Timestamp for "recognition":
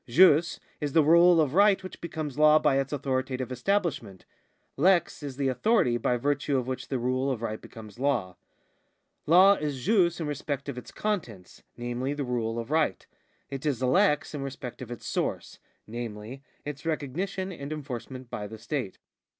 16.83-17.51